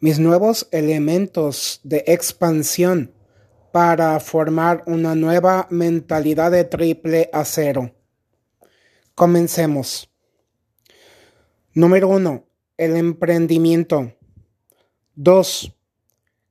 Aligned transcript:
mis 0.00 0.18
nuevos 0.18 0.66
elementos 0.72 1.80
de 1.84 2.04
expansión 2.06 3.12
para 3.70 4.18
formar 4.18 4.82
una 4.86 5.14
nueva 5.14 5.66
mentalidad 5.70 6.50
de 6.50 6.64
triple 6.64 7.30
acero. 7.32 7.94
Comencemos. 9.14 10.10
Número 11.74 12.08
uno, 12.08 12.46
el 12.78 12.96
emprendimiento. 12.96 14.14
Dos, 15.14 15.76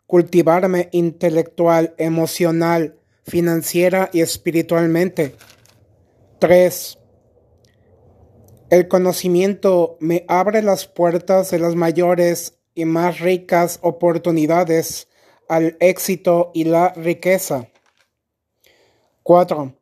cultivarme 0.05 0.89
intelectual, 0.91 1.95
emocional, 1.97 2.99
financiera 3.23 4.09
y 4.13 4.21
espiritualmente. 4.21 5.35
Tres, 6.37 6.99
el 8.69 8.87
conocimiento 8.87 9.97
me 9.99 10.23
abre 10.27 10.61
las 10.61 10.85
puertas 10.85 11.49
de 11.49 11.57
las 11.57 11.75
mayores 11.75 12.58
y 12.79 12.85
más 12.85 13.19
ricas 13.19 13.79
oportunidades 13.81 15.09
al 15.49 15.75
éxito 15.81 16.51
y 16.53 16.63
la 16.63 16.93
riqueza. 16.93 17.67
4. 19.23 19.75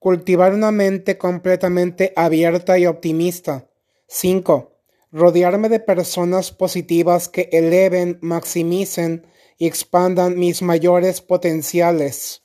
Cultivar 0.00 0.52
una 0.52 0.72
mente 0.72 1.16
completamente 1.18 2.12
abierta 2.16 2.80
y 2.80 2.86
optimista. 2.86 3.68
5. 4.08 4.72
Rodearme 5.12 5.68
de 5.68 5.78
personas 5.78 6.50
positivas 6.50 7.28
que 7.28 7.48
eleven, 7.52 8.18
maximicen 8.22 9.24
y 9.56 9.68
expandan 9.68 10.36
mis 10.36 10.62
mayores 10.62 11.20
potenciales. 11.20 12.42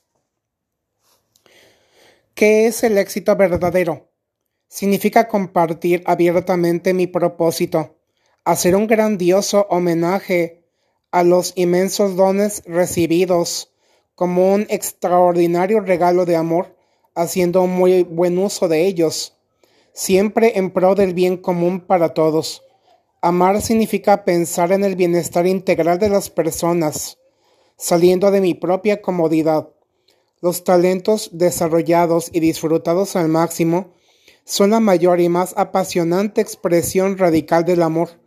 ¿Qué 2.34 2.68
es 2.68 2.84
el 2.84 2.98
éxito 2.98 3.34
verdadero? 3.34 4.12
Significa 4.68 5.26
compartir 5.26 6.04
abiertamente 6.06 6.94
mi 6.94 7.08
propósito, 7.08 7.97
hacer 8.48 8.74
un 8.74 8.86
grandioso 8.86 9.66
homenaje 9.68 10.62
a 11.10 11.22
los 11.22 11.52
inmensos 11.54 12.16
dones 12.16 12.62
recibidos 12.64 13.74
como 14.14 14.54
un 14.54 14.62
extraordinario 14.70 15.80
regalo 15.80 16.24
de 16.24 16.36
amor, 16.36 16.74
haciendo 17.14 17.66
muy 17.66 18.04
buen 18.04 18.38
uso 18.38 18.66
de 18.66 18.86
ellos, 18.86 19.36
siempre 19.92 20.56
en 20.56 20.70
pro 20.70 20.94
del 20.94 21.12
bien 21.12 21.36
común 21.36 21.80
para 21.80 22.14
todos. 22.14 22.62
Amar 23.20 23.60
significa 23.60 24.24
pensar 24.24 24.72
en 24.72 24.82
el 24.82 24.96
bienestar 24.96 25.46
integral 25.46 25.98
de 25.98 26.08
las 26.08 26.30
personas, 26.30 27.18
saliendo 27.76 28.30
de 28.30 28.40
mi 28.40 28.54
propia 28.54 29.02
comodidad. 29.02 29.68
Los 30.40 30.64
talentos 30.64 31.28
desarrollados 31.34 32.30
y 32.32 32.40
disfrutados 32.40 33.14
al 33.14 33.28
máximo 33.28 33.92
son 34.46 34.70
la 34.70 34.80
mayor 34.80 35.20
y 35.20 35.28
más 35.28 35.52
apasionante 35.58 36.40
expresión 36.40 37.18
radical 37.18 37.66
del 37.66 37.82
amor, 37.82 38.17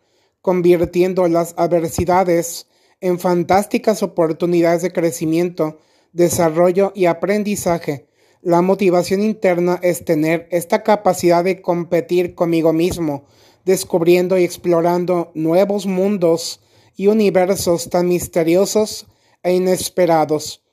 convirtiendo 0.42 1.28
las 1.28 1.54
adversidades 1.58 2.68
en 3.00 3.20
fantásticas 3.20 4.04
oportunidades 4.04 4.82
de 4.82 4.92
crecimiento, 4.92 5.80
desarrollo 6.14 6.92
y 6.96 7.06
aprendizaje. 7.06 8.08
La 8.42 8.62
motivación 8.62 9.22
interna 9.22 9.80
es 9.84 10.04
tener 10.04 10.48
esta 10.52 10.84
capacidad 10.84 11.44
de 11.44 11.62
competir 11.62 12.34
conmigo 12.34 12.74
mismo, 12.74 13.26
descubriendo 13.66 14.38
y 14.38 14.44
explorando 14.44 15.32
nuevos 15.36 15.86
mundos 15.86 16.62
y 16.96 17.08
universos 17.08 17.90
tan 17.90 18.08
misteriosos 18.08 19.08
e 19.44 19.54
inesperados, 19.54 20.64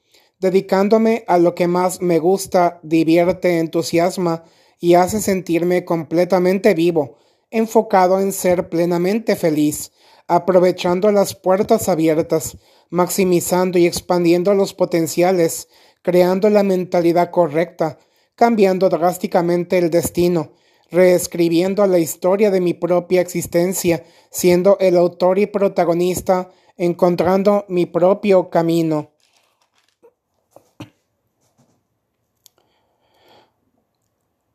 dedicándome 0.40 1.24
a 1.26 1.38
lo 1.38 1.54
que 1.54 1.68
más 1.68 2.00
me 2.00 2.18
gusta, 2.18 2.80
divierte, 2.82 3.58
entusiasma 3.58 4.44
y 4.80 4.94
hace 4.94 5.20
sentirme 5.20 5.84
completamente 5.84 6.74
vivo, 6.74 7.16
enfocado 7.50 8.20
en 8.20 8.32
ser 8.32 8.68
plenamente 8.68 9.36
feliz, 9.36 9.92
aprovechando 10.26 11.10
las 11.10 11.34
puertas 11.34 11.88
abiertas, 11.88 12.58
maximizando 12.90 13.78
y 13.78 13.86
expandiendo 13.86 14.54
los 14.54 14.74
potenciales, 14.74 15.68
creando 16.02 16.50
la 16.50 16.62
mentalidad 16.62 17.30
correcta, 17.30 17.98
cambiando 18.34 18.88
drásticamente 18.88 19.78
el 19.78 19.90
destino, 19.90 20.52
reescribiendo 20.90 21.86
la 21.86 21.98
historia 21.98 22.50
de 22.50 22.60
mi 22.60 22.74
propia 22.74 23.20
existencia, 23.20 24.04
siendo 24.30 24.76
el 24.80 24.96
autor 24.96 25.38
y 25.38 25.46
protagonista, 25.46 26.50
encontrando 26.76 27.64
mi 27.68 27.86
propio 27.86 28.50
camino. 28.50 29.10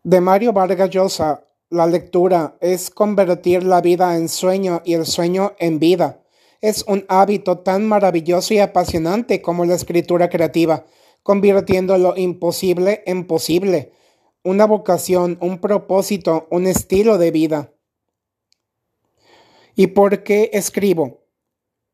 De 0.03 0.19
Mario 0.19 0.53
Vargas 0.53 0.89
Llosa, 0.89 1.45
la 1.73 1.87
lectura 1.87 2.55
es 2.61 2.91
convertir 2.91 3.63
la 3.63 3.81
vida 3.81 4.15
en 4.15 4.29
sueño 4.29 4.83
y 4.85 4.93
el 4.93 5.07
sueño 5.07 5.53
en 5.57 5.79
vida. 5.79 6.21
Es 6.61 6.85
un 6.87 7.03
hábito 7.09 7.57
tan 7.57 7.87
maravilloso 7.87 8.53
y 8.53 8.59
apasionante 8.59 9.41
como 9.41 9.65
la 9.65 9.73
escritura 9.73 10.29
creativa, 10.29 10.85
convirtiendo 11.23 11.97
lo 11.97 12.15
imposible 12.15 13.01
en 13.07 13.25
posible, 13.25 13.91
una 14.43 14.67
vocación, 14.67 15.39
un 15.41 15.57
propósito, 15.57 16.47
un 16.51 16.67
estilo 16.67 17.17
de 17.17 17.31
vida. 17.31 17.73
¿Y 19.73 19.87
por 19.87 20.21
qué 20.21 20.51
escribo? 20.53 21.23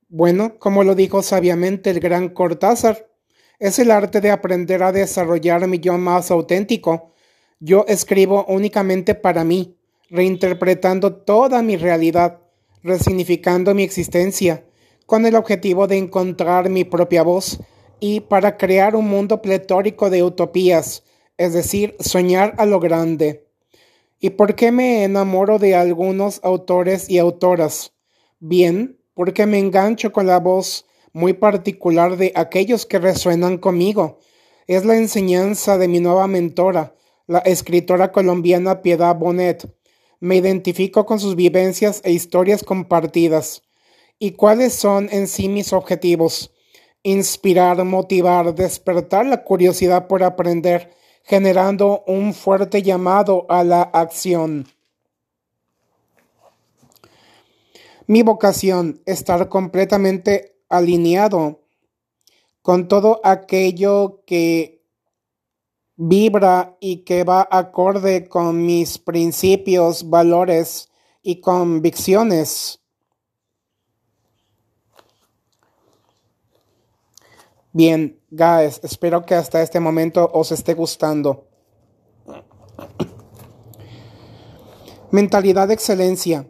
Bueno, 0.10 0.60
como 0.60 0.84
lo 0.84 0.94
dijo 0.94 1.22
sabiamente 1.22 1.90
el 1.90 2.02
gran 2.02 2.28
Cortázar, 2.28 3.10
es 3.60 3.80
el 3.80 3.92
arte 3.92 4.20
de 4.20 4.32
aprender 4.32 4.84
a 4.84 4.92
desarrollar 4.92 5.66
mi 5.68 5.80
yo 5.80 5.98
más 5.98 6.32
auténtico, 6.32 7.14
yo 7.60 7.86
escribo 7.88 8.46
únicamente 8.48 9.16
para 9.16 9.44
mí, 9.44 9.78
reinterpretando 10.10 11.14
toda 11.14 11.62
mi 11.62 11.76
realidad, 11.76 12.40
resignificando 12.84 13.76
mi 13.76 13.84
existencia, 13.84 14.66
con 15.06 15.26
el 15.26 15.36
objetivo 15.36 15.88
de 15.88 15.98
encontrar 15.98 16.70
mi 16.70 16.84
propia 16.84 17.24
voz 17.24 17.60
y 18.00 18.22
para 18.22 18.58
crear 18.58 18.96
un 18.96 19.08
mundo 19.08 19.42
pletórico 19.42 20.10
de 20.10 20.24
utopías, 20.24 21.04
es 21.38 21.54
decir, 21.54 21.96
soñar 22.00 22.54
a 22.58 22.66
lo 22.66 22.80
grande. 22.80 23.46
¿Y 24.20 24.32
por 24.32 24.56
qué 24.56 24.72
me 24.72 25.04
enamoro 25.04 25.60
de 25.60 25.76
algunos 25.76 26.40
autores 26.44 27.10
y 27.10 27.18
autoras? 27.18 27.94
Bien, 28.40 29.00
porque 29.14 29.46
me 29.46 29.60
engancho 29.60 30.12
con 30.12 30.28
la 30.28 30.40
voz 30.40 30.86
muy 31.12 31.34
particular 31.34 32.18
de 32.18 32.32
aquellos 32.36 32.86
que 32.86 33.00
resuenan 33.00 33.58
conmigo. 33.58 34.20
Es 34.68 34.86
la 34.86 34.96
enseñanza 34.96 35.78
de 35.78 35.88
mi 35.88 36.00
nueva 36.00 36.28
mentora, 36.28 36.94
la 37.30 37.40
escritora 37.40 38.12
colombiana 38.12 38.82
Piedad 38.82 39.16
Bonet. 39.16 39.72
Me 40.20 40.38
identifico 40.38 41.06
con 41.06 41.20
sus 41.20 41.36
vivencias 41.36 42.02
e 42.04 42.12
historias 42.12 42.64
compartidas. 42.64 43.62
¿Y 44.18 44.32
cuáles 44.32 44.74
son 44.74 45.10
en 45.12 45.28
sí 45.28 45.48
mis 45.48 45.72
objetivos? 45.72 46.52
Inspirar, 47.04 47.86
motivar, 47.86 48.56
despertar 48.56 49.28
la 49.28 49.44
curiosidad 49.44 50.08
por 50.08 50.24
aprender, 50.24 50.92
generando 51.24 52.04
un 52.08 52.34
fuerte 52.34 52.82
llamado 52.82 53.46
a 53.48 53.64
la 53.64 53.84
acción. 53.84 54.68
Mi 58.08 58.24
vocación, 58.24 59.04
estar 59.06 59.50
completamente 59.50 60.56
alineado 60.68 61.62
con 62.64 62.88
todo 62.88 63.22
aquello 63.24 64.24
que 64.26 64.79
vibra 66.02 66.78
y 66.80 67.04
que 67.04 67.26
va 67.26 67.46
acorde 67.52 68.30
con 68.30 68.66
mis 68.66 68.98
principios, 68.98 70.10
valores 70.10 70.90
y 71.22 71.42
convicciones. 71.42 72.80
Bien, 77.74 78.18
guys, 78.32 78.80
espero 78.82 79.26
que 79.26 79.36
hasta 79.36 79.62
este 79.62 79.82
momento 79.82 80.30
os 80.34 80.54
esté 80.54 80.74
gustando. 80.74 81.50
Mentalidad 85.12 85.68
de 85.68 85.74
excelencia. 85.74 86.50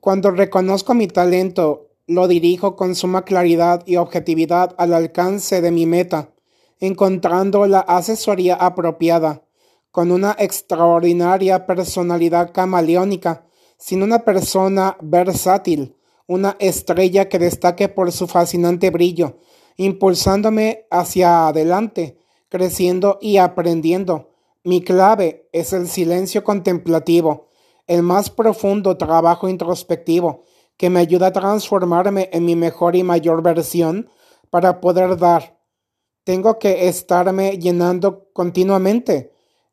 Cuando 0.00 0.32
reconozco 0.32 0.94
mi 0.94 1.06
talento, 1.06 1.90
lo 2.08 2.26
dirijo 2.26 2.74
con 2.74 2.96
suma 2.96 3.24
claridad 3.24 3.84
y 3.86 3.96
objetividad 3.96 4.74
al 4.78 4.94
alcance 4.94 5.60
de 5.60 5.70
mi 5.70 5.86
meta 5.86 6.32
encontrando 6.80 7.66
la 7.66 7.80
asesoría 7.80 8.54
apropiada, 8.56 9.44
con 9.90 10.10
una 10.10 10.34
extraordinaria 10.38 11.66
personalidad 11.66 12.52
camaleónica, 12.52 13.44
sin 13.76 14.02
una 14.02 14.20
persona 14.20 14.96
versátil, 15.00 15.96
una 16.26 16.56
estrella 16.58 17.28
que 17.28 17.38
destaque 17.38 17.88
por 17.88 18.12
su 18.12 18.26
fascinante 18.26 18.90
brillo, 18.90 19.38
impulsándome 19.76 20.86
hacia 20.90 21.48
adelante, 21.48 22.18
creciendo 22.48 23.18
y 23.20 23.38
aprendiendo. 23.38 24.30
Mi 24.62 24.82
clave 24.82 25.48
es 25.52 25.72
el 25.72 25.88
silencio 25.88 26.44
contemplativo, 26.44 27.48
el 27.86 28.02
más 28.02 28.30
profundo 28.30 28.96
trabajo 28.96 29.48
introspectivo, 29.48 30.44
que 30.76 30.90
me 30.90 31.00
ayuda 31.00 31.28
a 31.28 31.32
transformarme 31.32 32.30
en 32.32 32.44
mi 32.44 32.56
mejor 32.56 32.94
y 32.94 33.02
mayor 33.02 33.42
versión 33.42 34.08
para 34.50 34.80
poder 34.80 35.16
dar, 35.16 35.59
tengo 36.30 36.60
que 36.60 36.86
estarme 36.86 37.58
llenando 37.58 38.28
continuamente. 38.32 39.32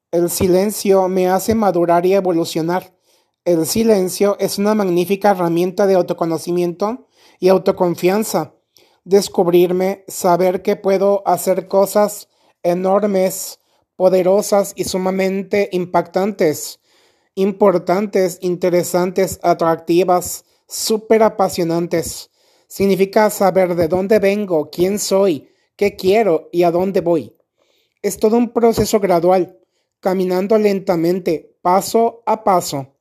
El 0.10 0.32
silencio 0.32 1.08
me 1.08 1.30
hace 1.30 1.54
madurar 1.54 2.04
y 2.08 2.16
evolucionar. 2.16 2.98
El 3.46 3.68
silencio 3.68 4.36
es 4.40 4.58
una 4.58 4.74
magnífica 4.74 5.30
herramienta 5.30 5.86
de 5.86 5.94
autoconocimiento 5.94 7.10
y 7.40 7.50
autoconfianza. 7.50 8.56
Descubrirme, 9.04 10.04
saber 10.08 10.64
que 10.64 10.76
puedo 10.76 11.22
hacer 11.28 11.68
cosas 11.68 12.28
enormes, 12.64 13.60
poderosas 13.96 14.74
y 14.76 14.86
sumamente 14.86 15.70
impactantes, 15.74 16.80
importantes, 17.36 18.40
interesantes, 18.42 19.40
atractivas, 19.44 20.44
súper 20.68 21.22
apasionantes. 21.22 22.32
Significa 22.68 23.30
saber 23.30 23.76
de 23.76 23.88
dónde 23.88 24.18
vengo, 24.18 24.72
quién 24.72 24.98
soy, 24.98 25.52
qué 25.78 25.96
quiero 25.96 26.50
y 26.52 26.64
a 26.64 26.72
dónde 26.72 27.00
voy. 27.00 27.34
Es 28.02 28.18
todo 28.18 28.36
un 28.36 28.52
proceso 28.52 29.00
gradual, 29.00 29.58
caminando 30.02 30.58
lentamente, 30.58 31.56
paso 31.62 32.24
a 32.26 32.44
paso, 32.44 32.96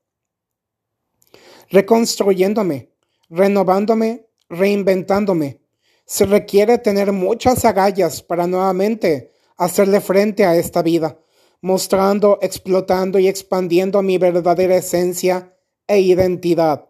reconstruyéndome, 1.71 2.93
renovándome, 3.29 4.27
reinventándome. 4.49 5.61
Se 6.05 6.25
requiere 6.25 6.79
tener 6.79 7.13
muchas 7.13 7.65
agallas 7.65 8.23
para 8.23 8.47
nuevamente 8.47 9.33
hacerle 9.57 10.01
frente 10.01 10.45
a 10.45 10.55
esta 10.55 10.83
vida, 10.83 11.19
mostrando, 11.61 12.39
explotando 12.43 13.19
y 13.19 13.27
expandiendo 13.27 14.03
mi 14.03 14.19
verdadera 14.19 14.77
esencia 14.77 15.57
e 15.89 16.01
identidad. 16.01 16.89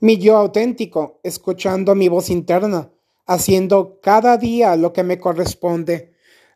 Mi 0.00 0.18
yo 0.18 0.36
auténtico, 0.36 1.20
escuchando 1.22 1.94
mi 1.94 2.08
voz 2.08 2.28
interna, 2.28 2.93
haciendo 3.26 4.00
cada 4.02 4.36
día 4.36 4.76
lo 4.76 4.92
que 4.92 5.02
me 5.02 5.18
corresponde. 5.18 6.12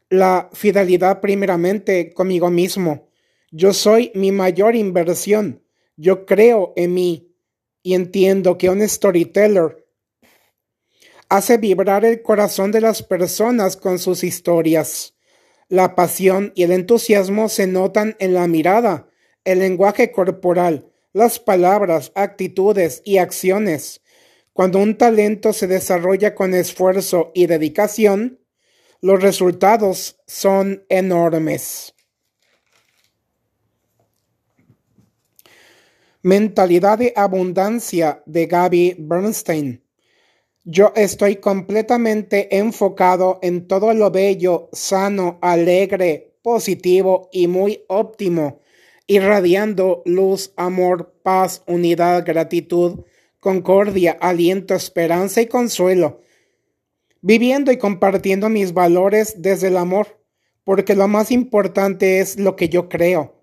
La 0.09 0.51
fidelidad 0.53 1.21
primeramente 1.21 2.13
conmigo 2.13 2.51
mismo. 2.51 3.09
Yo 3.51 3.73
soy 3.73 4.11
mi 4.15 4.33
mayor 4.33 4.77
inversión. 4.77 5.63
Yo 5.97 6.27
creo 6.27 6.73
en 6.77 6.95
mí 6.95 7.35
y 7.83 7.95
entiendo 7.95 8.59
que 8.59 8.71
un 8.71 8.87
storyteller 8.87 9.87
hace 11.29 11.59
vibrar 11.59 12.05
el 12.05 12.23
corazón 12.23 12.73
de 12.73 12.81
las 12.81 13.03
personas 13.03 13.77
con 13.77 13.99
sus 13.99 14.25
historias. 14.25 15.15
La 15.69 15.95
pasión 15.95 16.53
y 16.55 16.63
el 16.63 16.73
entusiasmo 16.73 17.49
se 17.49 17.67
notan 17.67 18.17
en 18.19 18.33
la 18.33 18.47
mirada, 18.47 19.09
el 19.45 19.59
lenguaje 19.59 20.13
corporal, 20.13 20.91
las 21.13 21.39
palabras, 21.39 22.13
actitudes 22.15 23.03
y 23.05 23.19
acciones. 23.19 24.01
Cuando 24.59 24.81
un 24.81 24.99
talento 24.99 25.53
se 25.53 25.69
desarrolla 25.69 26.35
con 26.35 26.53
esfuerzo 26.53 27.31
y 27.33 27.47
dedicación, 27.47 28.41
los 29.01 29.23
resultados 29.23 30.19
son 30.27 30.85
enormes. 30.89 31.95
Mentalidad 36.23 36.99
de 36.99 37.13
abundancia 37.15 38.25
de 38.27 38.47
Gaby 38.47 38.97
Bernstein. 38.99 39.85
Yo 40.65 40.93
estoy 40.97 41.37
completamente 41.37 42.59
enfocado 42.59 43.39
en 43.43 43.69
todo 43.69 43.95
lo 43.95 44.11
bello, 44.11 44.71
sano, 44.73 45.39
alegre, 45.41 46.35
positivo 46.43 47.29
y 47.31 47.47
muy 47.47 47.85
óptimo, 47.87 48.59
irradiando 49.07 50.03
luz, 50.05 50.53
amor, 50.57 51.15
paz, 51.23 51.63
unidad, 51.69 52.27
gratitud, 52.27 53.05
concordia, 53.41 54.17
aliento, 54.21 54.75
esperanza 54.75 55.41
y 55.41 55.47
consuelo, 55.47 56.21
viviendo 57.21 57.73
y 57.73 57.79
compartiendo 57.79 58.49
mis 58.49 58.73
valores 58.73 59.35
desde 59.39 59.69
el 59.69 59.77
amor, 59.77 60.21
porque 60.65 60.95
lo 60.95 61.09
más 61.09 61.31
importante 61.31 62.21
es 62.21 62.39
lo 62.39 62.57
que 62.57 62.69
yo 62.69 62.89
creo, 62.89 63.41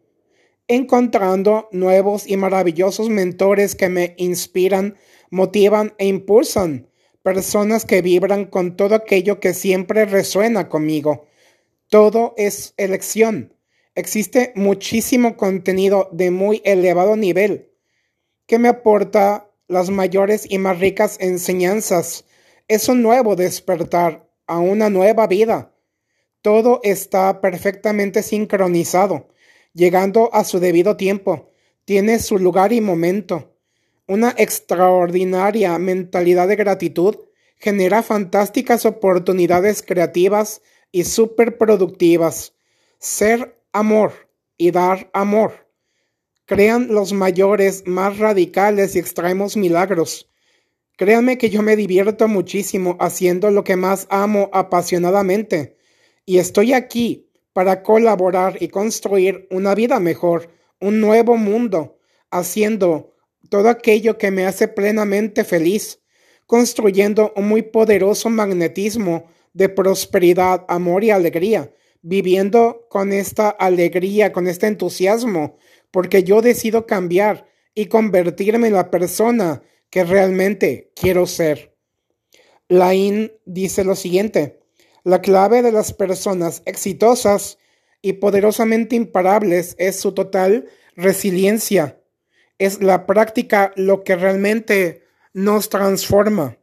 encontrando 0.67 1.69
nuevos 1.71 2.27
y 2.27 2.37
maravillosos 2.37 3.09
mentores 3.09 3.75
que 3.75 3.89
me 3.89 4.15
inspiran, 4.17 4.95
motivan 5.29 5.93
e 5.97 6.07
impulsan, 6.07 6.89
personas 7.23 7.85
que 7.85 8.01
vibran 8.01 8.45
con 8.45 8.75
todo 8.75 8.95
aquello 8.95 9.39
que 9.39 9.53
siempre 9.53 10.05
resuena 10.05 10.69
conmigo. 10.69 11.25
Todo 11.89 12.33
es 12.37 12.73
elección. 12.77 13.55
Existe 13.95 14.51
muchísimo 14.55 15.37
contenido 15.37 16.09
de 16.11 16.29
muy 16.29 16.61
elevado 16.65 17.15
nivel 17.15 17.71
que 18.45 18.59
me 18.59 18.67
aporta 18.67 19.44
las 19.67 19.89
mayores 19.89 20.45
y 20.49 20.57
más 20.57 20.79
ricas 20.79 21.17
enseñanzas. 21.19 22.25
Es 22.67 22.89
un 22.89 23.01
nuevo 23.01 23.35
despertar 23.35 24.29
a 24.47 24.59
una 24.59 24.89
nueva 24.89 25.27
vida. 25.27 25.73
Todo 26.41 26.79
está 26.83 27.41
perfectamente 27.41 28.21
sincronizado, 28.21 29.29
llegando 29.73 30.33
a 30.33 30.43
su 30.43 30.59
debido 30.59 30.95
tiempo. 30.97 31.51
Tiene 31.85 32.19
su 32.19 32.37
lugar 32.37 32.73
y 32.73 32.81
momento. 32.81 33.55
Una 34.07 34.35
extraordinaria 34.37 35.77
mentalidad 35.79 36.47
de 36.47 36.55
gratitud 36.55 37.15
genera 37.57 38.03
fantásticas 38.03 38.85
oportunidades 38.85 39.81
creativas 39.81 40.61
y 40.91 41.05
superproductivas. 41.05 42.53
Ser 42.99 43.59
amor 43.71 44.29
y 44.57 44.71
dar 44.71 45.09
amor 45.13 45.64
crean 46.45 46.87
los 46.89 47.11
mayores, 47.13 47.83
más 47.85 48.17
radicales 48.19 48.95
y 48.95 48.99
extremos 48.99 49.57
milagros. 49.57 50.29
Créanme 50.97 51.37
que 51.37 51.49
yo 51.49 51.61
me 51.61 51.75
divierto 51.75 52.27
muchísimo 52.27 52.95
haciendo 52.99 53.51
lo 53.51 53.63
que 53.63 53.75
más 53.75 54.07
amo 54.09 54.49
apasionadamente, 54.53 55.77
y 56.25 56.37
estoy 56.37 56.73
aquí 56.73 57.29
para 57.53 57.83
colaborar 57.83 58.57
y 58.61 58.69
construir 58.69 59.47
una 59.51 59.75
vida 59.75 59.99
mejor, 59.99 60.49
un 60.79 61.01
nuevo 61.01 61.37
mundo, 61.37 61.99
haciendo 62.31 63.13
todo 63.49 63.69
aquello 63.69 64.17
que 64.17 64.31
me 64.31 64.45
hace 64.45 64.67
plenamente 64.67 65.43
feliz, 65.43 65.99
construyendo 66.45 67.33
un 67.35 67.47
muy 67.47 67.61
poderoso 67.61 68.29
magnetismo 68.29 69.25
de 69.53 69.69
prosperidad, 69.69 70.65
amor 70.67 71.03
y 71.03 71.11
alegría, 71.11 71.71
viviendo 72.01 72.85
con 72.89 73.13
esta 73.13 73.49
alegría, 73.49 74.31
con 74.31 74.47
este 74.47 74.67
entusiasmo, 74.67 75.57
porque 75.95 76.25
yo 76.25 76.41
decido 76.41 76.85
cambiar 76.85 77.47
y 77.73 77.85
convertirme 77.85 78.67
en 78.67 78.73
la 78.73 78.91
persona 78.91 79.61
que 79.89 80.03
realmente 80.03 80.91
quiero 80.93 81.25
ser. 81.25 81.73
Lain 82.67 83.31
dice 83.45 83.85
lo 83.85 83.95
siguiente, 83.95 84.59
la 85.05 85.21
clave 85.21 85.61
de 85.61 85.71
las 85.71 85.93
personas 85.93 86.63
exitosas 86.65 87.59
y 88.01 88.11
poderosamente 88.11 88.97
imparables 88.97 89.77
es 89.79 89.97
su 89.97 90.11
total 90.11 90.67
resiliencia. 90.97 92.01
Es 92.57 92.81
la 92.83 93.05
práctica 93.05 93.71
lo 93.77 94.03
que 94.03 94.17
realmente 94.17 95.03
nos 95.31 95.69
transforma. 95.69 96.57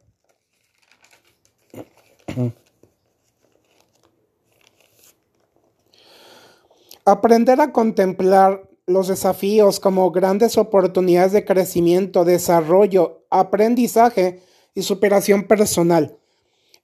Aprender 7.03 7.59
a 7.61 7.71
contemplar 7.71 8.69
los 8.85 9.07
desafíos 9.07 9.79
como 9.79 10.11
grandes 10.11 10.57
oportunidades 10.57 11.31
de 11.31 11.45
crecimiento, 11.45 12.25
desarrollo, 12.25 13.25
aprendizaje 13.29 14.41
y 14.75 14.81
superación 14.81 15.43
personal. 15.47 16.17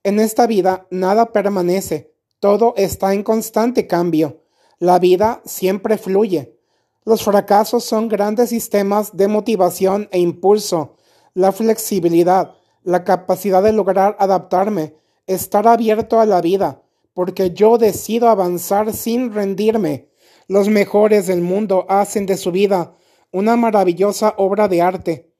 En 0.03 0.19
esta 0.19 0.47
vida 0.47 0.87
nada 0.91 1.33
permanece, 1.33 2.13
todo 2.39 2.73
está 2.77 3.13
en 3.13 3.23
constante 3.23 3.85
cambio. 3.85 4.43
La 4.77 4.97
vida 4.97 5.41
siempre 5.43 5.97
fluye. 5.97 6.57
Los 7.03 7.23
fracasos 7.23 7.83
son 7.83 8.07
grandes 8.07 8.49
sistemas 8.49 9.17
de 9.17 9.27
motivación 9.27 10.07
e 10.11 10.19
impulso. 10.19 10.95
La 11.33 11.51
flexibilidad, 11.51 12.53
la 12.83 13.03
capacidad 13.03 13.61
de 13.61 13.73
lograr 13.73 14.15
adaptarme, 14.19 14.95
estar 15.27 15.67
abierto 15.67 16.21
a 16.21 16.25
la 16.25 16.39
vida, 16.39 16.81
porque 17.13 17.51
yo 17.51 17.77
decido 17.77 18.29
avanzar 18.29 18.93
sin 18.93 19.33
rendirme 19.33 20.08
los 20.49 20.67
mejores 20.67 21.27
del 21.27 21.41
mundo 21.41 21.85
hacen 21.89 22.25
de 22.25 22.35
su 22.35 22.51
vida 22.51 22.95
una 23.31 23.55
maravillosa 23.55 24.33
obra 24.35 24.67
de 24.67 24.81
arte. 24.81 25.31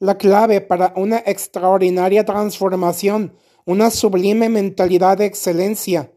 La 0.00 0.18
clave 0.18 0.60
para 0.60 0.92
una 0.96 1.18
extraordinaria 1.24 2.24
transformación, 2.24 3.36
una 3.64 3.92
sublime 3.92 4.48
mentalidad 4.48 5.18
de 5.18 5.26
excelencia. 5.26 6.10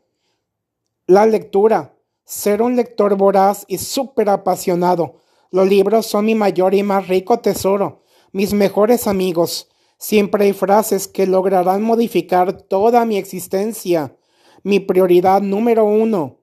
La 1.06 1.28
lectura. 1.28 1.96
Ser 2.26 2.64
un 2.64 2.76
lector 2.76 3.16
voraz 3.16 3.66
y 3.68 3.78
súper 3.78 4.30
apasionado. 4.30 5.22
Los 5.52 5.70
libros 5.70 6.08
son 6.08 6.26
mi 6.26 6.34
mayor 6.34 6.74
y 6.74 6.82
más 6.82 7.08
rico 7.08 7.40
tesoro, 7.40 8.04
mis 8.32 8.54
mejores 8.54 9.06
amigos. 9.06 9.70
Siempre 10.00 10.46
hay 10.46 10.54
frases 10.54 11.08
que 11.08 11.28
lograrán 11.28 11.84
modificar 11.84 12.54
toda 12.54 13.06
mi 13.06 13.18
existencia. 13.18 14.16
Mi 14.64 14.80
prioridad 14.80 15.42
número 15.42 15.86
uno. 15.86 16.39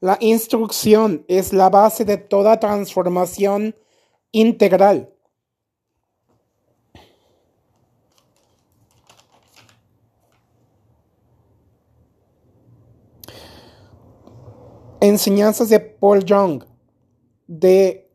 La 0.00 0.18
instrucción 0.20 1.24
es 1.26 1.52
la 1.52 1.70
base 1.70 2.04
de 2.04 2.18
toda 2.18 2.60
transformación 2.60 3.74
integral. 4.30 5.12
Enseñanzas 15.00 15.68
de 15.68 15.80
Paul 15.80 16.24
Young, 16.24 16.64
de 17.46 18.10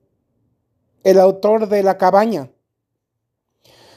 el 1.03 1.19
autor 1.19 1.67
de 1.67 1.83
La 1.83 1.97
cabaña. 1.97 2.51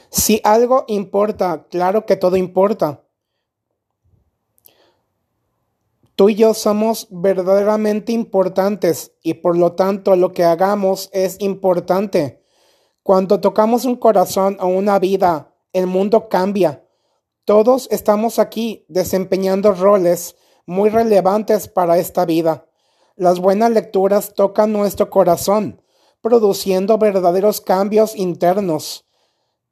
Si 0.09 0.39
algo 0.43 0.85
importa, 0.87 1.67
claro 1.69 2.05
que 2.05 2.15
todo 2.15 2.37
importa. 2.37 3.04
Tú 6.15 6.29
y 6.29 6.35
yo 6.35 6.53
somos 6.53 7.07
verdaderamente 7.11 8.13
importantes 8.13 9.11
y 9.21 9.35
por 9.35 9.57
lo 9.57 9.73
tanto 9.73 10.15
lo 10.15 10.31
que 10.31 10.45
hagamos 10.45 11.09
es 11.11 11.35
importante. 11.39 12.41
Cuando 13.03 13.41
tocamos 13.41 13.83
un 13.83 13.97
corazón 13.97 14.57
o 14.61 14.67
una 14.67 14.97
vida, 14.97 15.53
el 15.73 15.87
mundo 15.87 16.29
cambia. 16.29 16.85
Todos 17.43 17.89
estamos 17.91 18.39
aquí 18.39 18.85
desempeñando 18.87 19.73
roles 19.73 20.37
muy 20.65 20.89
relevantes 20.89 21.67
para 21.67 21.97
esta 21.97 22.25
vida. 22.25 22.65
Las 23.17 23.39
buenas 23.39 23.71
lecturas 23.71 24.33
tocan 24.33 24.71
nuestro 24.71 25.09
corazón, 25.09 25.81
produciendo 26.21 26.97
verdaderos 26.97 27.59
cambios 27.59 28.15
internos. 28.15 29.05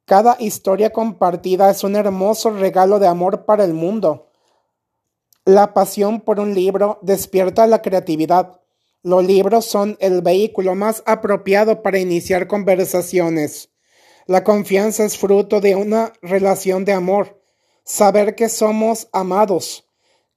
Cada 0.04 0.36
historia 0.38 0.90
compartida 0.90 1.70
es 1.70 1.82
un 1.84 1.96
hermoso 1.96 2.50
regalo 2.50 2.98
de 2.98 3.06
amor 3.06 3.46
para 3.46 3.64
el 3.64 3.72
mundo. 3.72 4.28
La 5.46 5.74
pasión 5.74 6.22
por 6.22 6.40
un 6.40 6.54
libro 6.54 6.98
despierta 7.02 7.66
la 7.66 7.82
creatividad. 7.82 8.62
Los 9.02 9.26
libros 9.26 9.66
son 9.66 9.98
el 10.00 10.22
vehículo 10.22 10.74
más 10.74 11.02
apropiado 11.04 11.82
para 11.82 11.98
iniciar 11.98 12.46
conversaciones. 12.46 13.68
La 14.26 14.42
confianza 14.42 15.04
es 15.04 15.18
fruto 15.18 15.60
de 15.60 15.76
una 15.76 16.14
relación 16.22 16.86
de 16.86 16.94
amor. 16.94 17.42
Saber 17.84 18.36
que 18.36 18.48
somos 18.48 19.08
amados. 19.12 19.86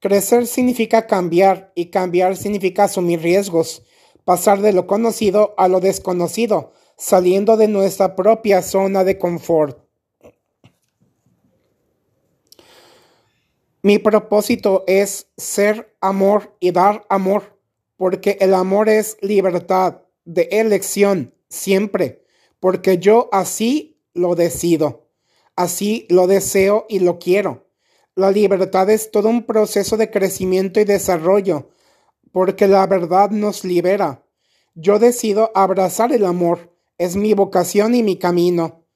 Crecer 0.02 0.46
significa 0.46 1.08
cambiar 1.08 1.72
y 1.74 1.86
cambiar 1.86 2.36
significa 2.36 2.84
asumir 2.84 3.22
riesgos, 3.22 3.84
pasar 4.26 4.60
de 4.60 4.74
lo 4.74 4.88
conocido 4.88 5.54
a 5.58 5.70
lo 5.70 5.80
desconocido, 5.80 6.74
saliendo 6.98 7.56
de 7.56 7.70
nuestra 7.70 8.18
propia 8.18 8.62
zona 8.62 9.06
de 9.06 9.18
confort. 9.18 9.87
Mi 13.84 14.00
propósito 14.00 14.84
es 14.88 15.28
ser 15.38 15.96
amor 16.02 16.56
y 16.60 16.72
dar 16.72 17.06
amor, 17.10 17.60
porque 17.96 18.38
el 18.42 18.54
amor 18.56 18.90
es 18.90 19.18
libertad 19.22 20.02
de 20.26 20.50
elección 20.52 21.34
siempre, 21.48 22.24
porque 22.60 22.98
yo 22.98 23.30
así 23.32 24.02
lo 24.14 24.34
decido, 24.36 25.08
así 25.56 26.08
lo 26.10 26.26
deseo 26.26 26.86
y 26.90 27.00
lo 27.00 27.20
quiero. 27.20 27.68
La 28.16 28.32
libertad 28.32 28.90
es 28.90 29.12
todo 29.12 29.30
un 29.30 29.46
proceso 29.46 29.96
de 29.96 30.10
crecimiento 30.10 30.80
y 30.80 30.84
desarrollo, 30.84 31.70
porque 32.32 32.68
la 32.68 32.86
verdad 32.88 33.30
nos 33.30 33.64
libera. 33.64 34.24
Yo 34.74 34.98
decido 34.98 35.52
abrazar 35.54 36.12
el 36.12 36.26
amor, 36.26 36.76
es 36.98 37.16
mi 37.16 37.36
vocación 37.36 37.94
y 37.94 38.02
mi 38.02 38.18
camino. 38.18 38.87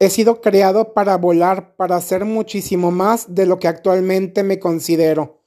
He 0.00 0.10
sido 0.10 0.40
creado 0.40 0.94
para 0.94 1.16
volar, 1.16 1.74
para 1.74 2.00
ser 2.00 2.24
muchísimo 2.24 2.92
más 2.92 3.34
de 3.34 3.46
lo 3.46 3.58
que 3.58 3.66
actualmente 3.66 4.44
me 4.44 4.60
considero. 4.60 5.40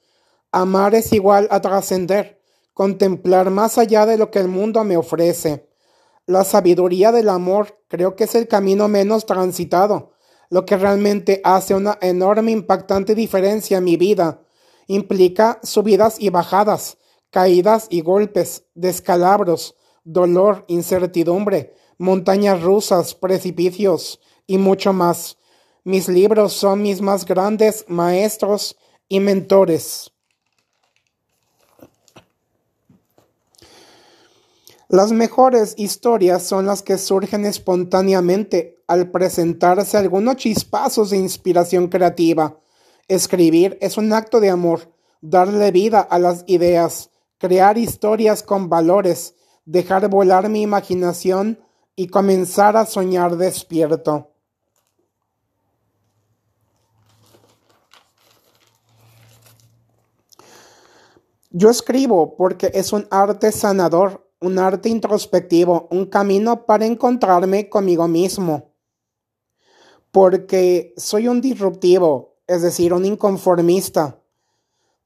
Amar 0.50 0.94
es 0.94 1.14
igual 1.14 1.48
a 1.50 1.60
trascender, 1.62 2.42
contemplar 2.74 3.48
más 3.50 3.78
allá 3.78 4.04
de 4.04 4.18
lo 4.18 4.30
que 4.30 4.40
el 4.40 4.48
mundo 4.48 4.84
me 4.84 4.98
ofrece. 4.98 5.70
La 6.26 6.44
sabiduría 6.44 7.12
del 7.12 7.30
amor 7.30 7.82
creo 7.88 8.14
que 8.14 8.24
es 8.24 8.34
el 8.34 8.46
camino 8.46 8.88
menos 8.88 9.24
transitado, 9.24 10.12
lo 10.50 10.66
que 10.66 10.76
realmente 10.76 11.40
hace 11.44 11.74
una 11.74 11.96
enorme 12.02 12.50
impactante 12.50 13.14
diferencia 13.14 13.78
en 13.78 13.84
mi 13.84 13.96
vida. 13.96 14.42
Implica 14.86 15.60
subidas 15.62 16.20
y 16.20 16.28
bajadas, 16.28 16.98
caídas 17.30 17.86
y 17.88 18.02
golpes, 18.02 18.66
descalabros, 18.74 19.76
dolor, 20.04 20.66
incertidumbre, 20.68 21.74
montañas 21.96 22.62
rusas, 22.62 23.14
precipicios, 23.14 24.20
y 24.46 24.58
mucho 24.58 24.92
más. 24.92 25.38
Mis 25.84 26.08
libros 26.08 26.52
son 26.52 26.82
mis 26.82 27.00
más 27.00 27.24
grandes 27.24 27.84
maestros 27.88 28.76
y 29.08 29.20
mentores. 29.20 30.12
Las 34.88 35.10
mejores 35.10 35.74
historias 35.78 36.42
son 36.42 36.66
las 36.66 36.82
que 36.82 36.98
surgen 36.98 37.46
espontáneamente 37.46 38.82
al 38.86 39.10
presentarse 39.10 39.96
algunos 39.96 40.36
chispazos 40.36 41.08
de 41.08 41.16
inspiración 41.16 41.88
creativa. 41.88 42.58
Escribir 43.08 43.78
es 43.80 43.96
un 43.96 44.12
acto 44.12 44.38
de 44.38 44.50
amor, 44.50 44.92
darle 45.22 45.70
vida 45.70 46.00
a 46.00 46.18
las 46.18 46.44
ideas, 46.46 47.08
crear 47.38 47.78
historias 47.78 48.42
con 48.42 48.68
valores, 48.68 49.34
dejar 49.64 50.08
volar 50.10 50.50
mi 50.50 50.60
imaginación 50.60 51.58
y 51.96 52.08
comenzar 52.08 52.76
a 52.76 52.84
soñar 52.84 53.36
despierto. 53.36 54.31
Yo 61.54 61.68
escribo 61.68 62.34
porque 62.34 62.70
es 62.72 62.94
un 62.94 63.06
arte 63.10 63.52
sanador, 63.52 64.26
un 64.40 64.58
arte 64.58 64.88
introspectivo, 64.88 65.86
un 65.90 66.06
camino 66.06 66.64
para 66.64 66.86
encontrarme 66.86 67.68
conmigo 67.68 68.08
mismo. 68.08 68.72
Porque 70.10 70.94
soy 70.96 71.28
un 71.28 71.42
disruptivo, 71.42 72.38
es 72.46 72.62
decir, 72.62 72.94
un 72.94 73.04
inconformista. 73.04 74.18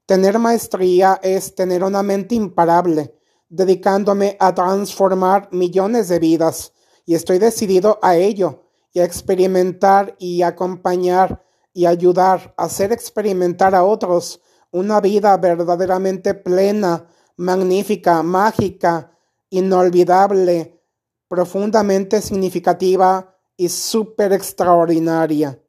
Tener 0.05 0.39
maestría 0.39 1.19
es 1.21 1.53
tener 1.53 1.83
una 1.83 2.01
mente 2.01 2.35
imparable, 2.35 3.13
dedicándome 3.49 4.37
a 4.39 4.55
transformar 4.55 5.49
millones 5.51 6.07
de 6.07 6.19
vidas, 6.19 6.71
y 7.05 7.15
estoy 7.15 7.39
decidido 7.39 7.99
a 8.01 8.15
ello, 8.15 8.63
y 8.93 8.99
a 8.99 9.03
experimentar 9.03 10.15
y 10.17 10.43
acompañar 10.43 11.43
y 11.73 11.85
ayudar 11.85 12.53
a 12.55 12.63
hacer 12.63 12.93
experimentar 12.93 13.75
a 13.75 13.83
otros 13.83 14.41
una 14.77 15.01
vida 15.01 15.35
verdaderamente 15.37 16.33
plena, 16.33 17.07
magnífica, 17.35 18.21
mágica, 18.23 19.11
inolvidable, 19.49 20.81
profundamente 21.27 22.21
significativa 22.21 23.35
y 23.55 23.69
súper 23.69 24.33
extraordinaria. 24.33 25.59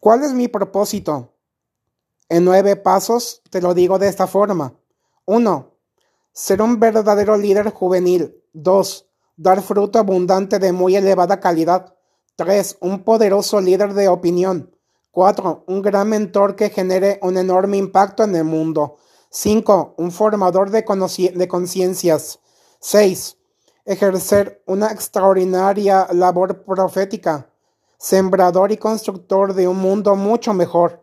¿Cuál 0.00 0.24
es 0.24 0.32
mi 0.32 0.48
propósito? 0.48 1.34
En 2.28 2.44
nueve 2.44 2.76
pasos 2.76 3.42
te 3.50 3.60
lo 3.60 3.74
digo 3.74 3.98
de 3.98 4.08
esta 4.08 4.26
forma. 4.26 4.74
Uno, 5.24 5.77
ser 6.38 6.62
un 6.62 6.78
verdadero 6.78 7.36
líder 7.36 7.70
juvenil. 7.70 8.40
2. 8.52 9.06
Dar 9.36 9.60
fruto 9.60 9.98
abundante 9.98 10.60
de 10.60 10.70
muy 10.70 10.94
elevada 10.94 11.40
calidad. 11.40 11.96
3. 12.36 12.78
Un 12.80 13.02
poderoso 13.02 13.60
líder 13.60 13.92
de 13.94 14.06
opinión. 14.06 14.70
4. 15.10 15.64
Un 15.66 15.82
gran 15.82 16.08
mentor 16.08 16.54
que 16.54 16.70
genere 16.70 17.18
un 17.22 17.38
enorme 17.38 17.76
impacto 17.76 18.22
en 18.22 18.36
el 18.36 18.44
mundo. 18.44 18.98
5. 19.30 19.96
Un 19.98 20.12
formador 20.12 20.70
de, 20.70 20.84
conciencias. 20.84 22.38
6. 22.78 23.36
Ejercer 23.84 24.62
una 24.66 24.92
extraordinaria 24.92 26.06
labor 26.12 26.62
profética. 26.62 27.50
Sembrador 27.98 28.70
y 28.70 28.76
constructor 28.76 29.54
de 29.54 29.66
un 29.66 29.78
mundo 29.78 30.14
mucho 30.14 30.54
mejor. 30.54 31.02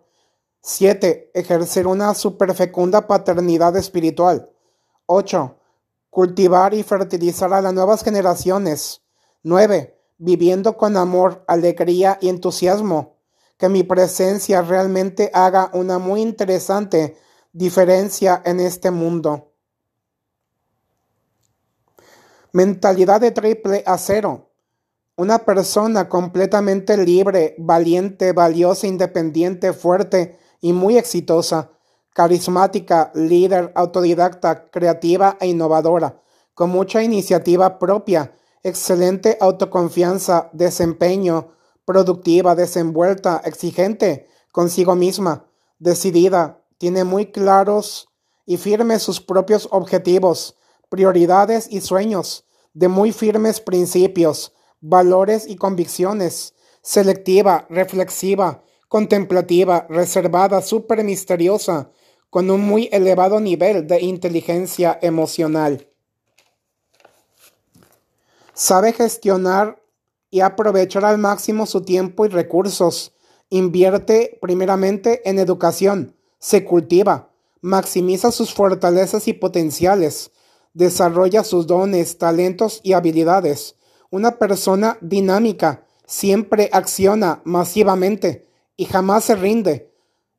7. 0.62 1.32
Ejercer 1.34 1.88
una 1.88 2.14
superfecunda 2.14 3.06
paternidad 3.06 3.76
espiritual. 3.76 4.50
8. 5.08 5.60
Cultivar 6.10 6.74
y 6.74 6.84
fertilizar 6.84 7.54
a 7.54 7.62
las 7.62 7.74
nuevas 7.74 8.04
generaciones. 8.04 9.02
9. 9.44 10.00
Viviendo 10.18 10.78
con 10.78 10.98
amor, 10.98 11.44
alegría 11.48 12.18
y 12.22 12.30
entusiasmo. 12.30 13.18
Que 13.58 13.70
mi 13.70 13.84
presencia 13.84 14.62
realmente 14.62 15.30
haga 15.34 15.70
una 15.74 16.00
muy 16.00 16.22
interesante 16.22 17.18
diferencia 17.54 18.42
en 18.46 18.60
este 18.60 18.92
mundo. 18.92 19.52
Mentalidad 22.52 23.22
de 23.22 23.32
triple 23.32 23.84
acero. 23.86 24.50
Una 25.18 25.40
persona 25.40 26.10
completamente 26.10 26.98
libre, 26.98 27.56
valiente, 27.58 28.34
valiosa, 28.34 28.88
independiente, 28.88 29.72
fuerte 29.72 30.40
y 30.60 30.74
muy 30.74 30.98
exitosa 30.98 31.75
carismática, 32.16 33.12
líder, 33.14 33.74
autodidacta, 33.76 34.72
creativa 34.72 35.36
e 35.42 35.48
innovadora, 35.48 36.22
con 36.54 36.70
mucha 36.70 37.04
iniciativa 37.04 37.78
propia, 37.78 38.32
excelente 38.64 39.38
autoconfianza, 39.42 40.50
desempeño, 40.54 41.52
productiva, 41.84 42.56
desenvuelta, 42.56 43.42
exigente 43.44 44.30
consigo 44.54 44.96
misma, 44.96 45.46
decidida, 45.78 46.64
tiene 46.78 47.04
muy 47.04 47.34
claros 47.34 48.08
y 48.46 48.56
firmes 48.56 49.04
sus 49.04 49.20
propios 49.20 49.68
objetivos, 49.72 50.56
prioridades 50.88 51.68
y 51.70 51.82
sueños, 51.82 52.46
de 52.74 52.88
muy 52.88 53.12
firmes 53.12 53.60
principios, 53.60 54.54
valores 54.80 55.50
y 55.50 55.58
convicciones, 55.58 56.54
selectiva, 56.82 57.66
reflexiva, 57.70 58.64
contemplativa, 58.88 59.86
reservada, 59.90 60.62
súper 60.62 61.04
misteriosa, 61.04 61.92
con 62.30 62.50
un 62.50 62.62
muy 62.62 62.90
elevado 62.92 63.40
nivel 63.40 63.88
de 63.88 64.02
inteligencia 64.02 65.00
emocional. 65.02 65.88
Sabe 68.54 68.94
gestionar 68.94 69.82
y 70.30 70.42
aprovechar 70.42 71.06
al 71.06 71.18
máximo 71.18 71.66
su 71.66 71.82
tiempo 71.82 72.26
y 72.26 72.30
recursos. 72.30 73.14
Invierte 73.50 74.38
primeramente 74.42 75.22
en 75.30 75.40
educación, 75.40 76.16
se 76.40 76.66
cultiva, 76.66 77.32
maximiza 77.62 78.32
sus 78.32 78.54
fortalezas 78.54 79.28
y 79.28 79.34
potenciales, 79.34 80.32
desarrolla 80.74 81.44
sus 81.44 81.68
dones, 81.68 82.18
talentos 82.18 82.82
y 82.84 82.94
habilidades. 82.94 83.76
Una 84.10 84.38
persona 84.38 84.98
dinámica 85.02 85.86
siempre 86.06 86.70
acciona 86.72 87.42
masivamente 87.44 88.48
y 88.78 88.86
jamás 88.86 89.26
se 89.26 89.36
rinde. 89.36 89.95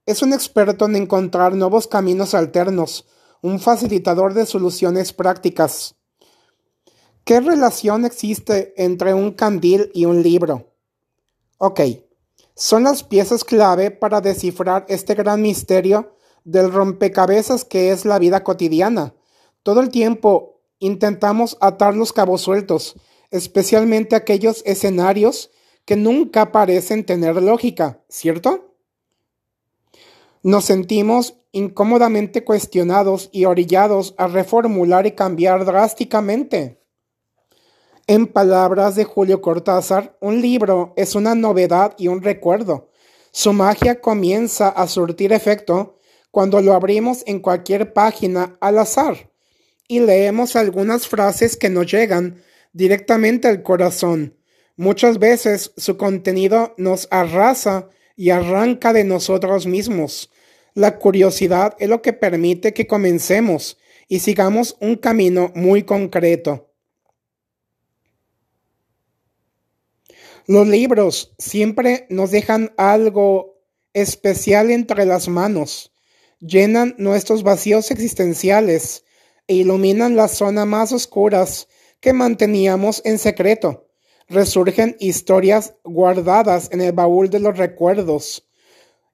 Es 0.07 0.23
un 0.23 0.33
experto 0.33 0.85
en 0.85 0.95
encontrar 0.95 1.57
nuevos 1.57 1.89
caminos 1.89 2.33
alternos, 2.33 3.07
un 3.43 3.59
facilitador 3.59 4.35
de 4.35 4.47
soluciones 4.47 5.13
prácticas. 5.13 5.97
¿Qué 7.25 7.41
relación 7.41 8.05
existe 8.05 8.73
entre 8.77 9.15
un 9.15 9.33
candil 9.33 9.91
y 9.95 10.05
un 10.05 10.23
libro? 10.23 10.73
Ok, 11.59 11.81
son 12.55 12.85
las 12.85 13.03
piezas 13.03 13.43
clave 13.43 13.91
para 13.91 14.21
descifrar 14.21 14.87
este 14.89 15.15
gran 15.15 15.43
misterio 15.43 16.15
del 16.45 16.73
rompecabezas 16.73 17.65
que 17.65 17.91
es 17.91 18.05
la 18.05 18.21
vida 18.21 18.45
cotidiana. 18.45 19.13
Todo 19.65 19.81
el 19.81 19.89
tiempo 19.89 20.61
intentamos 20.79 21.57
atar 21.61 21.97
los 21.97 22.13
cabos 22.13 22.43
sueltos, 22.43 22.95
especialmente 23.33 24.15
aquellos 24.15 24.63
escenarios 24.67 25.51
que 25.85 25.97
nunca 25.97 26.53
parecen 26.53 27.05
tener 27.05 27.43
lógica, 27.43 28.05
¿cierto? 28.09 28.66
Nos 30.47 30.67
sentimos 30.67 31.41
incómodamente 31.51 32.45
cuestionados 32.45 33.31
y 33.33 33.47
orillados 33.47 34.15
a 34.17 34.29
reformular 34.29 35.05
y 35.05 35.11
cambiar 35.11 35.65
drásticamente. 35.65 36.85
En 38.07 38.29
palabras 38.29 38.95
de 38.95 39.03
Julio 39.03 39.41
Cortázar, 39.41 40.17
un 40.21 40.41
libro 40.41 40.95
es 40.97 41.17
una 41.17 41.35
novedad 41.35 41.97
y 41.99 42.07
un 42.07 42.23
recuerdo. 42.23 42.93
Su 43.33 43.53
magia 43.53 44.01
comienza 44.01 44.69
a 44.69 44.87
surtir 44.87 45.33
efecto 45.33 45.99
cuando 46.31 46.61
lo 46.61 46.75
abrimos 46.75 47.25
en 47.27 47.41
cualquier 47.41 47.93
página 47.93 48.57
al 48.61 48.79
azar 48.79 49.33
y 49.89 49.99
leemos 49.99 50.55
algunas 50.55 51.09
frases 51.09 51.57
que 51.57 51.71
nos 51.71 51.91
llegan 51.91 52.41
directamente 52.73 53.49
al 53.49 53.65
corazón. 53.65 54.39
Muchas 54.77 55.19
veces 55.19 55.73
su 55.77 55.97
contenido 55.97 56.73
nos 56.77 57.09
arrasa 57.11 57.89
y 58.15 58.31
arranca 58.31 58.93
de 58.93 59.03
nosotros 59.03 59.67
mismos. 59.67 60.31
La 60.77 60.99
curiosidad 60.99 61.75
es 61.81 61.89
lo 61.89 62.01
que 62.03 62.13
permite 62.13 62.73
que 62.73 62.87
comencemos 62.87 63.77
y 64.07 64.21
sigamos 64.21 64.77
un 64.81 64.95
camino 64.95 65.51
muy 65.57 65.83
concreto. 65.83 66.71
Los 70.47 70.69
libros 70.69 71.35
siempre 71.39 72.07
nos 72.09 72.31
dejan 72.31 72.73
algo 72.77 73.59
especial 73.93 74.71
entre 74.71 75.05
las 75.07 75.27
manos 75.27 75.93
llenan 76.41 76.95
nuestros 76.99 77.43
vacíos 77.43 77.91
existenciales 77.91 79.05
e 79.47 79.55
iluminan 79.55 80.17
las 80.17 80.33
zonas 80.33 80.67
más 80.67 80.93
oscuras 80.93 81.69
que 82.01 82.13
manteníamos 82.13 83.03
en 83.05 83.19
secreto. 83.19 83.89
Resurgen 84.29 84.97
historias 84.99 85.75
guardadas 85.85 86.69
en 86.73 86.81
el 86.81 86.93
baúl 86.93 87.31
de 87.31 87.41
los 87.41 87.57
recuerdos. 87.57 88.47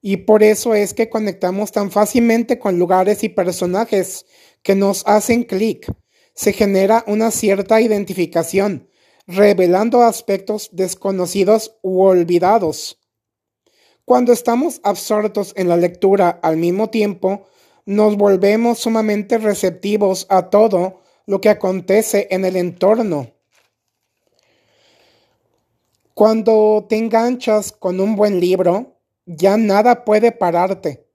Y 0.05 0.17
por 0.17 0.43
eso 0.43 0.75
es 0.75 0.93
que 0.93 1.09
conectamos 1.09 1.71
tan 1.71 1.89
fácilmente 1.89 2.59
con 2.59 2.77
lugares 2.77 3.23
y 3.23 3.29
personajes 3.29 4.25
que 4.61 4.75
nos 4.75 5.07
hacen 5.07 5.43
clic. 5.43 5.89
Se 6.35 6.51
genera 6.51 7.05
una 7.07 7.31
cierta 7.31 7.79
identificación, 7.79 8.89
revelando 9.27 10.01
aspectos 10.01 10.69
desconocidos 10.73 11.77
u 11.81 12.01
olvidados. 12.01 12.99
Cuando 14.03 14.33
estamos 14.33 14.81
absortos 14.83 15.53
en 15.55 15.69
la 15.69 15.77
lectura 15.77 16.37
al 16.43 16.57
mismo 16.57 16.89
tiempo, 16.89 17.47
nos 17.85 18.17
volvemos 18.17 18.79
sumamente 18.79 19.37
receptivos 19.37 20.25
a 20.27 20.49
todo 20.49 20.99
lo 21.27 21.39
que 21.39 21.47
acontece 21.47 22.27
en 22.29 22.43
el 22.43 22.57
entorno. 22.57 23.31
Cuando 26.13 26.85
te 26.89 26.97
enganchas 26.97 27.71
con 27.71 28.01
un 28.01 28.17
buen 28.17 28.41
libro, 28.41 28.92
ya 29.25 29.57
nada 29.57 30.05
puede 30.05 30.31
pararte. 30.31 31.07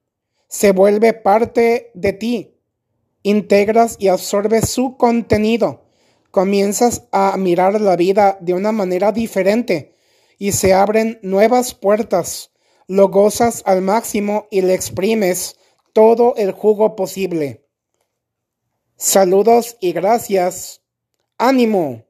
Se 0.49 0.73
vuelve 0.73 1.13
parte 1.13 1.91
de 1.95 2.13
ti. 2.13 2.55
Integras 3.23 3.97
y 3.99 4.09
absorbes 4.09 4.69
su 4.71 4.97
contenido. 4.97 5.85
Comienzas 6.31 7.09
a 7.13 7.37
mirar 7.37 7.81
la 7.81 7.97
vida 7.97 8.39
de 8.41 8.55
una 8.55 8.73
manera 8.73 9.13
diferente 9.13 9.95
y 10.39 10.53
se 10.53 10.73
abren 10.73 11.19
nuevas 11.23 11.75
puertas 11.75 12.53
lo 12.89 13.09
gozas 13.09 13.63
al 13.67 13.83
máximo 13.83 14.49
y 14.51 14.63
le 14.63 14.73
exprimes 14.73 15.57
todo 15.93 16.35
el 16.37 16.53
jugo 16.53 16.97
posible. 16.97 17.67
Saludos 18.97 19.77
y 19.79 19.93
gracias. 19.93 20.83
Ánimo. 21.37 22.08